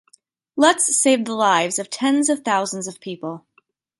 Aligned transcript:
Lutz 0.55 0.97
saved 0.97 1.27
the 1.27 1.35
lives 1.35 1.77
of 1.77 1.87
tens 1.91 2.27
of 2.27 2.39
thousands 2.39 2.87
of 2.87 2.99
people. 2.99 3.45